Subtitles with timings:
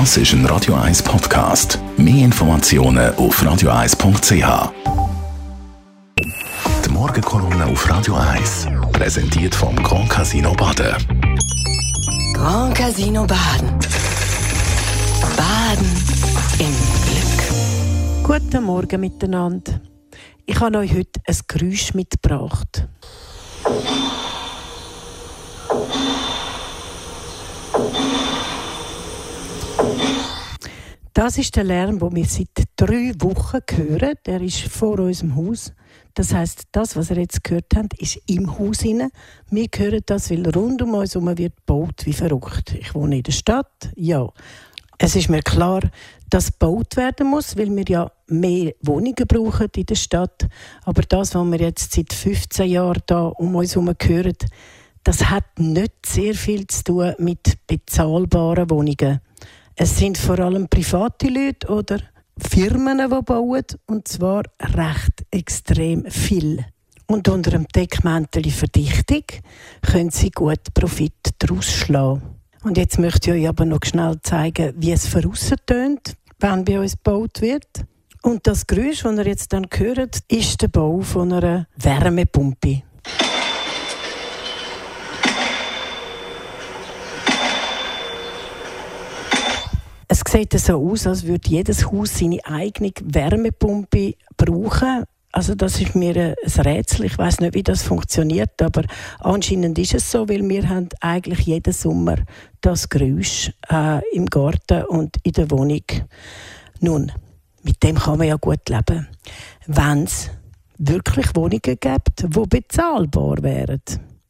[0.00, 1.78] Das ist ein Radio 1 Podcast.
[1.96, 4.72] Mehr Informationen auf radio1.ch.
[6.84, 10.96] Die Morgenkolumne auf Radio 1 präsentiert vom Grand Casino Baden.
[12.34, 13.78] Grand Casino Baden.
[15.36, 15.86] Baden
[16.58, 16.74] im
[17.06, 18.40] Glück.
[18.42, 19.80] Guten Morgen miteinander.
[20.44, 22.88] Ich habe euch heute ein Geräusch mitgebracht.
[31.16, 34.14] Das ist der Lärm, den wir seit drei Wochen hören.
[34.26, 35.72] Der ist vor unserem Haus.
[36.14, 39.10] Das heißt, das, was ihr jetzt gehört habt, ist im Haus inne.
[39.48, 42.74] Wir hören das, weil rund um uns herum wird gebaut wie verrückt.
[42.74, 44.28] Ich wohne in der Stadt, ja.
[44.98, 45.82] Es ist mir klar,
[46.30, 50.48] dass gebaut werden muss, weil wir ja mehr Wohnungen brauchen in der Stadt.
[50.82, 54.36] Aber das, was wir jetzt seit 15 Jahren da um uns herum hören,
[55.04, 59.20] das hat nicht sehr viel zu tun mit bezahlbaren Wohnungen.
[59.76, 61.98] Es sind vor allem private Leute oder
[62.38, 66.64] Firmen, die bauen, und zwar recht extrem viel.
[67.06, 69.24] Und unter dem Deckmäntel Verdichtung
[69.82, 72.22] können sie gut Profit daraus schlagen.
[72.62, 75.32] Und jetzt möchte ich euch aber noch schnell zeigen, wie es von
[75.66, 77.84] tönt, wenn bei uns gebaut wird.
[78.22, 82.82] Und das Geräusch, das ihr jetzt dann hört, ist der Bau von einer Wärmepumpe.
[90.14, 95.02] Es sieht so aus, als würde jedes Haus seine eigene Wärmepumpe brauchen.
[95.32, 97.06] Also das ist mir ein Rätsel.
[97.06, 98.84] Ich weiß nicht, wie das funktioniert, aber
[99.18, 102.18] anscheinend ist es so, weil wir haben eigentlich jeden Sommer
[102.60, 105.82] das Geräusch äh, im Garten und in der Wohnung.
[106.78, 107.10] Nun,
[107.64, 109.08] mit dem kann man ja gut leben,
[109.66, 110.30] wenn es
[110.78, 113.82] wirklich Wohnungen gibt, die bezahlbar wären.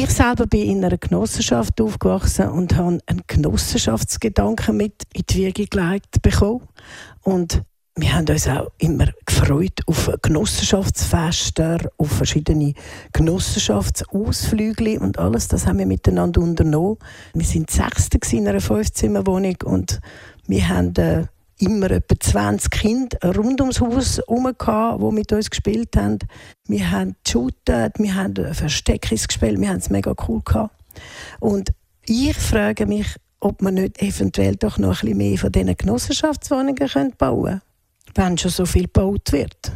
[0.00, 5.66] Ich selber bin in einer Genossenschaft aufgewachsen und habe einen Genossenschaftsgedanken mit in die Wiege
[5.66, 6.68] gelegt bekommen.
[7.22, 7.64] Und
[7.96, 12.74] wir haben uns auch immer gefreut auf Genossenschaftsfeste, auf verschiedene
[13.12, 15.48] Genossenschaftsausflüge und alles.
[15.48, 16.98] Das haben wir miteinander unternommen.
[17.34, 19.98] Wir sind Sechste in einer Fünfzimmerwohnung und
[20.46, 21.24] wir haben äh,
[21.58, 26.18] immer etwa 20 Kinder rund ums Haus herum, die mit uns gespielt haben.
[26.66, 30.74] Wir haben geshootet, wir haben Versteckis gespielt, wir haben es mega cool gehabt.
[31.40, 31.72] Und
[32.06, 37.12] ich frage mich, ob man nicht eventuell doch noch ein bisschen mehr von diesen Genossenschaftswohnungen
[37.18, 37.62] bauen können,
[38.14, 39.72] wenn schon so viel gebaut wird.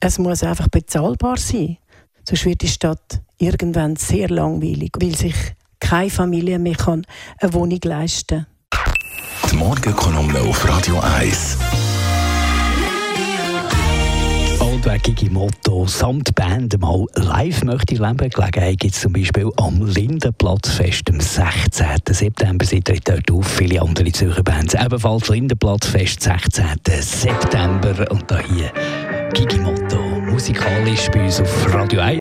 [0.00, 1.78] Es muss einfach bezahlbar sein,
[2.26, 5.34] sonst wird die Stadt irgendwann sehr langweilig, weil sich
[5.80, 8.53] keine Familie mehr eine Wohnung leisten kann.
[9.54, 11.58] Die Morgenkolumne auf Radio 1.
[14.58, 18.30] Altwägige Motto samt Band mal live möchte leben.
[18.30, 21.86] Gelegenheit gibt es zum Beispiel am Lindenplatzfest am 16.
[22.10, 22.64] September.
[22.64, 23.46] Sie tritt dort auf.
[23.46, 26.64] Viele andere Zürcher Bands ebenfalls Lindenplatzfest 16.
[27.00, 28.10] September.
[28.10, 28.72] Und da hier
[29.34, 30.00] Gigi Motto
[30.32, 32.18] musikalisch bei uns auf Radio 1.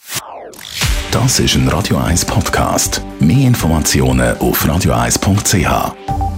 [1.09, 3.01] Das ist ein Radio 1 Podcast.
[3.19, 6.32] Mehr Informationen auf radio1.ch.